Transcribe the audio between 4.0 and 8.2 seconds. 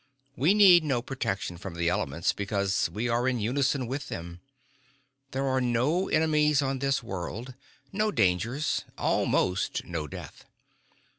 them. There are no enemies on this world, no